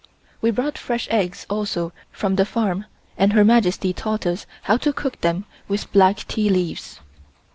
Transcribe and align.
We 0.41 0.49
brought 0.49 0.79
fresh 0.79 1.07
eggs 1.11 1.45
also 1.47 1.93
from 2.11 2.35
the 2.35 2.43
farm 2.43 2.85
and 3.19 3.33
Her 3.33 3.45
Majesty 3.45 3.93
taught 3.93 4.25
us 4.25 4.47
how 4.63 4.77
to 4.77 4.91
cook 4.91 5.21
them 5.21 5.45
with 5.67 5.91
black 5.93 6.27
tea 6.27 6.49
leaves. 6.49 6.99